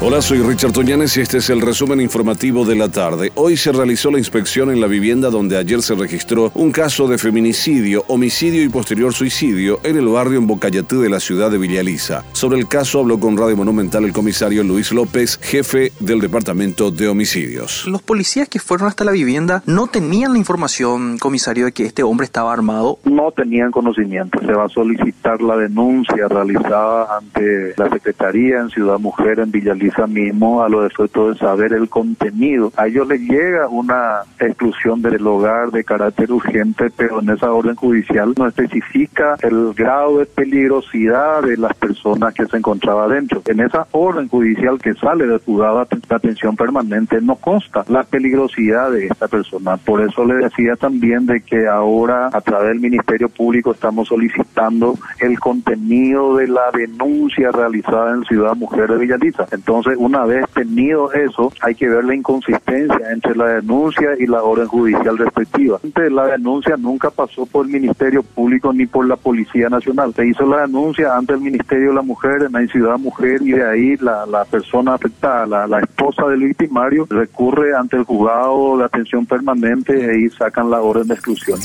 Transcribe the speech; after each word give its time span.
Hola, 0.00 0.22
soy 0.22 0.38
Richard 0.38 0.70
Toñanes 0.70 1.16
y 1.16 1.22
este 1.22 1.38
es 1.38 1.50
el 1.50 1.60
resumen 1.60 2.00
informativo 2.00 2.64
de 2.64 2.76
la 2.76 2.88
tarde. 2.88 3.32
Hoy 3.34 3.56
se 3.56 3.72
realizó 3.72 4.12
la 4.12 4.18
inspección 4.18 4.70
en 4.70 4.80
la 4.80 4.86
vivienda 4.86 5.28
donde 5.28 5.56
ayer 5.56 5.82
se 5.82 5.96
registró 5.96 6.52
un 6.54 6.70
caso 6.70 7.08
de 7.08 7.18
feminicidio, 7.18 8.04
homicidio 8.06 8.62
y 8.62 8.68
posterior 8.68 9.12
suicidio 9.12 9.80
en 9.82 9.96
el 9.96 10.06
barrio 10.06 10.38
en 10.38 10.46
Bocayatí 10.46 10.94
de 10.98 11.10
la 11.10 11.18
ciudad 11.18 11.50
de 11.50 11.58
Villaliza. 11.58 12.22
Sobre 12.30 12.60
el 12.60 12.68
caso 12.68 13.00
habló 13.00 13.18
con 13.18 13.36
Radio 13.36 13.56
Monumental 13.56 14.04
el 14.04 14.12
comisario 14.12 14.62
Luis 14.62 14.92
López, 14.92 15.36
jefe 15.42 15.90
del 15.98 16.20
departamento 16.20 16.92
de 16.92 17.08
homicidios. 17.08 17.84
Los 17.88 18.00
policías 18.00 18.48
que 18.48 18.60
fueron 18.60 18.86
hasta 18.86 19.04
la 19.04 19.10
vivienda 19.10 19.64
no 19.66 19.88
tenían 19.88 20.32
la 20.32 20.38
información, 20.38 21.18
comisario, 21.18 21.64
de 21.64 21.72
que 21.72 21.84
este 21.84 22.04
hombre 22.04 22.24
estaba 22.24 22.52
armado. 22.52 23.00
No 23.02 23.32
tenían 23.32 23.72
conocimiento. 23.72 24.38
Se 24.46 24.52
va 24.52 24.66
a 24.66 24.68
solicitar 24.68 25.42
la 25.42 25.56
denuncia 25.56 26.28
realizada 26.28 27.18
ante 27.18 27.74
la 27.76 27.90
Secretaría 27.90 28.60
en 28.60 28.70
Ciudad 28.70 29.00
Mujer 29.00 29.40
en 29.40 29.50
Villaliza 29.50 29.87
mismo 30.06 30.62
a 30.62 30.68
los 30.68 30.90
efectos 30.90 31.34
de 31.34 31.38
saber 31.38 31.72
el 31.72 31.88
contenido. 31.88 32.72
A 32.76 32.86
ellos 32.86 33.08
les 33.08 33.20
llega 33.20 33.68
una 33.68 34.20
exclusión 34.38 35.02
del 35.02 35.26
hogar 35.26 35.70
de 35.70 35.84
carácter 35.84 36.30
urgente, 36.30 36.90
pero 36.96 37.20
en 37.20 37.30
esa 37.30 37.52
orden 37.52 37.74
judicial 37.74 38.34
no 38.36 38.46
especifica 38.46 39.36
el 39.42 39.72
grado 39.74 40.18
de 40.18 40.26
peligrosidad 40.26 41.42
de 41.42 41.56
las 41.56 41.74
personas 41.74 42.34
que 42.34 42.46
se 42.46 42.56
encontraba 42.56 43.08
dentro. 43.08 43.42
En 43.46 43.60
esa 43.60 43.86
orden 43.92 44.28
judicial 44.28 44.78
que 44.78 44.94
sale 44.94 45.26
de 45.26 45.38
juzgado 45.38 45.84
de 45.84 46.14
atención 46.14 46.56
permanente 46.56 47.20
no 47.20 47.36
consta 47.36 47.84
la 47.88 48.02
peligrosidad 48.02 48.90
de 48.90 49.06
esta 49.06 49.28
persona. 49.28 49.76
Por 49.76 50.02
eso 50.02 50.24
le 50.24 50.34
decía 50.36 50.76
también 50.76 51.26
de 51.26 51.40
que 51.40 51.66
ahora 51.66 52.30
a 52.32 52.40
través 52.40 52.68
del 52.70 52.80
Ministerio 52.80 53.28
Público 53.28 53.72
estamos 53.72 54.08
solicitando 54.08 54.94
el 55.20 55.38
contenido 55.38 56.36
de 56.36 56.48
la 56.48 56.70
denuncia 56.72 57.50
realizada 57.50 58.14
en 58.14 58.24
Ciudad 58.24 58.54
Mujer 58.54 58.90
de 58.90 58.98
Villaliza. 58.98 59.46
Entonces, 59.50 59.77
entonces, 59.78 59.96
una 59.98 60.24
vez 60.24 60.44
tenido 60.52 61.12
eso, 61.12 61.52
hay 61.60 61.74
que 61.74 61.88
ver 61.88 62.04
la 62.04 62.14
inconsistencia 62.14 63.12
entre 63.12 63.36
la 63.36 63.46
denuncia 63.46 64.10
y 64.18 64.26
la 64.26 64.42
orden 64.42 64.66
judicial 64.66 65.16
respectiva. 65.16 65.78
La 66.10 66.26
denuncia 66.26 66.76
nunca 66.76 67.10
pasó 67.10 67.46
por 67.46 67.66
el 67.66 67.72
Ministerio 67.72 68.22
Público 68.22 68.72
ni 68.72 68.86
por 68.86 69.06
la 69.06 69.16
Policía 69.16 69.68
Nacional. 69.68 70.12
Se 70.14 70.26
hizo 70.26 70.44
la 70.46 70.62
denuncia 70.62 71.16
ante 71.16 71.34
el 71.34 71.40
Ministerio 71.40 71.90
de 71.90 71.94
la 71.94 72.02
Mujer 72.02 72.42
en 72.42 72.52
la 72.52 72.66
Ciudad 72.66 72.98
Mujer 72.98 73.40
y 73.42 73.52
de 73.52 73.64
ahí 73.64 73.96
la, 73.98 74.26
la 74.26 74.44
persona 74.44 74.94
afectada, 74.94 75.46
la, 75.46 75.66
la 75.66 75.80
esposa 75.80 76.26
del 76.26 76.40
victimario, 76.40 77.06
recurre 77.08 77.76
ante 77.76 77.96
el 77.96 78.04
juzgado 78.04 78.78
de 78.78 78.84
atención 78.84 79.26
permanente 79.26 80.18
y 80.18 80.28
sacan 80.30 80.70
la 80.70 80.80
orden 80.80 81.06
de 81.06 81.14
exclusión. 81.14 81.58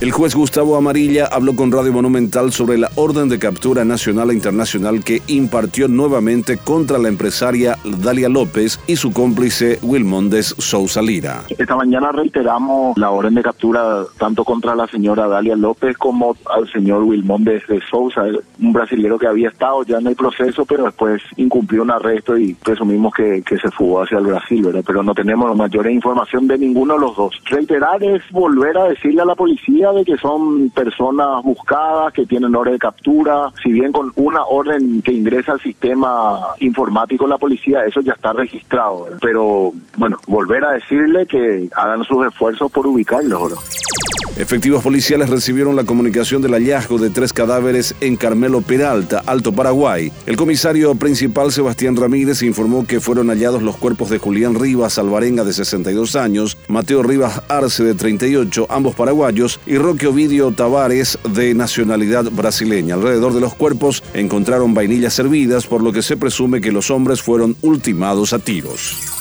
El 0.00 0.12
juez 0.12 0.36
Gustavo 0.36 0.76
Amarilla 0.76 1.26
habló 1.26 1.56
con 1.56 1.72
Radio 1.72 1.92
Monumental 1.92 2.52
sobre 2.52 2.78
la 2.78 2.88
orden 2.94 3.28
de 3.28 3.40
captura 3.40 3.84
nacional 3.84 4.30
e 4.30 4.34
internacional 4.34 5.02
que 5.02 5.22
impartió 5.26 5.88
nuevamente 5.88 6.56
contra 6.56 6.98
la 6.98 7.08
empresaria 7.08 7.76
Dalia 7.84 8.28
López 8.28 8.78
y 8.86 8.94
su 8.94 9.12
cómplice 9.12 9.80
Wilmondes 9.82 10.54
Sousa 10.58 11.02
Lira. 11.02 11.42
Esta 11.48 11.74
mañana 11.74 12.12
reiteramos 12.12 12.96
la 12.96 13.10
orden 13.10 13.34
de 13.34 13.42
captura 13.42 14.04
tanto 14.18 14.44
contra 14.44 14.76
la 14.76 14.86
señora 14.86 15.26
Dalia 15.26 15.56
López 15.56 15.96
como 15.96 16.36
al 16.46 16.70
señor 16.70 17.02
Wilmondes 17.02 17.66
de 17.66 17.80
Sousa, 17.90 18.22
un 18.60 18.72
brasilero 18.72 19.18
que 19.18 19.26
había 19.26 19.48
estado 19.48 19.82
ya 19.82 19.98
en 19.98 20.06
el 20.06 20.14
proceso, 20.14 20.64
pero 20.64 20.84
después 20.84 21.22
incumplió 21.36 21.82
un 21.82 21.90
arresto 21.90 22.38
y 22.38 22.54
presumimos 22.54 23.14
que, 23.14 23.42
se 23.48 23.70
fugó 23.72 24.02
hacia 24.02 24.18
el 24.18 24.26
Brasil, 24.26 24.62
¿verdad? 24.62 24.84
Pero 24.86 25.02
no 25.02 25.14
tenemos 25.14 25.56
mayor 25.56 25.90
información 25.90 26.46
de 26.46 26.58
ninguno 26.58 26.94
de 26.94 27.00
los 27.00 27.16
dos. 27.16 27.34
Reiterar 27.46 28.02
es 28.04 28.22
volver 28.30 28.78
a 28.78 28.84
decirle 28.84 29.22
a 29.22 29.24
la 29.24 29.34
policía 29.34 29.77
de 29.78 30.04
que 30.04 30.16
son 30.16 30.70
personas 30.70 31.42
buscadas, 31.44 32.12
que 32.12 32.26
tienen 32.26 32.54
orden 32.54 32.74
de 32.74 32.78
captura, 32.78 33.50
si 33.62 33.72
bien 33.72 33.92
con 33.92 34.12
una 34.16 34.44
orden 34.44 35.00
que 35.02 35.12
ingresa 35.12 35.52
al 35.52 35.60
sistema 35.60 36.40
informático 36.58 37.26
la 37.26 37.38
policía, 37.38 37.84
eso 37.84 38.00
ya 38.00 38.12
está 38.12 38.32
registrado. 38.32 39.06
Pero 39.20 39.72
bueno, 39.96 40.18
volver 40.26 40.64
a 40.64 40.72
decirle 40.72 41.26
que 41.26 41.68
hagan 41.74 42.02
sus 42.04 42.26
esfuerzos 42.26 42.70
por 42.72 42.86
ubicarlos. 42.86 43.87
Efectivos 44.38 44.84
policiales 44.84 45.30
recibieron 45.30 45.74
la 45.74 45.82
comunicación 45.82 46.40
del 46.40 46.52
hallazgo 46.52 46.96
de 46.98 47.10
tres 47.10 47.32
cadáveres 47.32 47.96
en 48.00 48.14
Carmelo 48.14 48.60
Peralta, 48.60 49.20
Alto 49.26 49.50
Paraguay. 49.50 50.12
El 50.26 50.36
comisario 50.36 50.94
principal 50.94 51.50
Sebastián 51.50 51.96
Ramírez 51.96 52.42
informó 52.44 52.86
que 52.86 53.00
fueron 53.00 53.30
hallados 53.30 53.64
los 53.64 53.76
cuerpos 53.76 54.10
de 54.10 54.18
Julián 54.18 54.54
Rivas 54.54 54.96
Alvarenga 54.96 55.42
de 55.42 55.52
62 55.52 56.14
años, 56.14 56.56
Mateo 56.68 57.02
Rivas 57.02 57.42
Arce 57.48 57.82
de 57.82 57.94
38, 57.94 58.68
ambos 58.70 58.94
paraguayos, 58.94 59.58
y 59.66 59.76
Roque 59.76 60.06
Ovidio 60.06 60.52
Tavares 60.52 61.18
de 61.34 61.52
nacionalidad 61.54 62.30
brasileña. 62.30 62.94
Alrededor 62.94 63.34
de 63.34 63.40
los 63.40 63.56
cuerpos 63.56 64.04
encontraron 64.14 64.72
vainillas 64.72 65.14
servidas, 65.14 65.66
por 65.66 65.82
lo 65.82 65.92
que 65.92 66.02
se 66.02 66.16
presume 66.16 66.60
que 66.60 66.70
los 66.70 66.92
hombres 66.92 67.22
fueron 67.22 67.56
ultimados 67.60 68.32
a 68.32 68.38
tiros. 68.38 69.18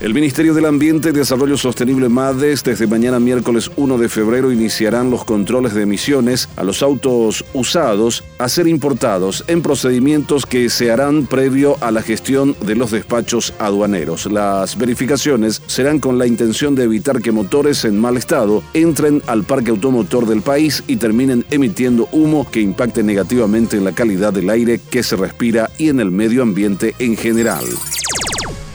El 0.00 0.14
Ministerio 0.14 0.54
del 0.54 0.64
Ambiente 0.64 1.10
y 1.10 1.12
Desarrollo 1.12 1.58
Sostenible 1.58 2.08
MADES 2.08 2.64
desde 2.64 2.86
mañana 2.86 3.20
miércoles 3.20 3.70
1 3.76 3.98
de 3.98 4.08
febrero 4.08 4.50
iniciarán 4.50 5.10
los 5.10 5.26
controles 5.26 5.74
de 5.74 5.82
emisiones 5.82 6.48
a 6.56 6.64
los 6.64 6.82
autos 6.82 7.44
usados 7.52 8.24
a 8.38 8.48
ser 8.48 8.66
importados 8.66 9.44
en 9.46 9.60
procedimientos 9.60 10.46
que 10.46 10.70
se 10.70 10.90
harán 10.90 11.26
previo 11.26 11.76
a 11.82 11.90
la 11.90 12.00
gestión 12.00 12.56
de 12.62 12.76
los 12.76 12.92
despachos 12.92 13.52
aduaneros. 13.58 14.24
Las 14.24 14.78
verificaciones 14.78 15.60
serán 15.66 15.98
con 15.98 16.16
la 16.16 16.26
intención 16.26 16.74
de 16.74 16.84
evitar 16.84 17.20
que 17.20 17.30
motores 17.30 17.84
en 17.84 18.00
mal 18.00 18.16
estado 18.16 18.62
entren 18.72 19.22
al 19.26 19.44
parque 19.44 19.70
automotor 19.70 20.26
del 20.26 20.40
país 20.40 20.82
y 20.86 20.96
terminen 20.96 21.44
emitiendo 21.50 22.08
humo 22.10 22.50
que 22.50 22.62
impacte 22.62 23.02
negativamente 23.02 23.76
en 23.76 23.84
la 23.84 23.92
calidad 23.92 24.32
del 24.32 24.48
aire 24.48 24.80
que 24.80 25.02
se 25.02 25.16
respira 25.16 25.68
y 25.76 25.90
en 25.90 26.00
el 26.00 26.10
medio 26.10 26.40
ambiente 26.40 26.94
en 26.98 27.18
general. 27.18 27.66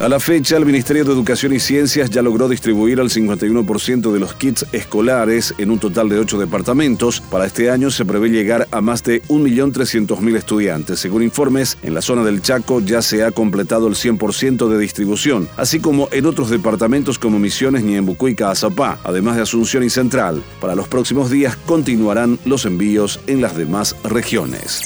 A 0.05 0.07
la 0.07 0.19
fecha, 0.19 0.55
el 0.55 0.67
Ministerio 0.67 1.03
de 1.03 1.11
Educación 1.11 1.51
y 1.53 1.59
Ciencias 1.59 2.11
ya 2.11 2.21
logró 2.21 2.47
distribuir 2.47 2.99
al 2.99 3.09
51% 3.09 4.13
de 4.13 4.19
los 4.19 4.35
kits 4.35 4.63
escolares 4.71 5.55
en 5.57 5.71
un 5.71 5.79
total 5.79 6.09
de 6.09 6.19
ocho 6.19 6.38
departamentos. 6.38 7.21
Para 7.21 7.47
este 7.47 7.71
año 7.71 7.89
se 7.89 8.05
prevé 8.05 8.29
llegar 8.29 8.67
a 8.69 8.81
más 8.81 9.01
de 9.01 9.23
1.300.000 9.23 10.35
estudiantes. 10.35 10.99
Según 10.99 11.23
informes, 11.23 11.79
en 11.81 11.95
la 11.95 12.03
zona 12.03 12.23
del 12.23 12.43
Chaco 12.43 12.81
ya 12.81 13.01
se 13.01 13.23
ha 13.23 13.31
completado 13.31 13.88
el 13.88 13.95
100% 13.95 14.67
de 14.67 14.77
distribución, 14.77 15.49
así 15.57 15.79
como 15.79 16.07
en 16.11 16.27
otros 16.27 16.51
departamentos 16.51 17.17
como 17.17 17.39
Misiones, 17.39 17.83
Niembucú 17.83 18.27
y 18.27 18.35
Caazapá, 18.35 18.99
además 19.03 19.37
de 19.37 19.41
Asunción 19.41 19.83
y 19.83 19.89
Central. 19.89 20.43
Para 20.61 20.75
los 20.75 20.87
próximos 20.87 21.31
días 21.31 21.55
continuarán 21.66 22.37
los 22.45 22.67
envíos 22.67 23.22
en 23.25 23.41
las 23.41 23.57
demás 23.57 23.95
regiones. 24.03 24.83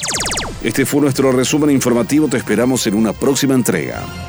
Este 0.64 0.86
fue 0.86 1.02
nuestro 1.02 1.34
resumen 1.34 1.72
informativo. 1.72 2.30
Te 2.30 2.38
esperamos 2.38 2.88
en 2.88 2.94
una 2.94 3.12
próxima 3.12 3.54
entrega. 3.54 4.29